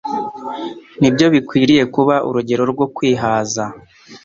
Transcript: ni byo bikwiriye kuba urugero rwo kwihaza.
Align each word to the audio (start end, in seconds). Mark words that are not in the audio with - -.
ni 0.99 1.09
byo 1.13 1.25
bikwiriye 1.33 1.83
kuba 1.95 2.15
urugero 2.27 2.63
rwo 2.71 2.85
kwihaza. 2.95 3.63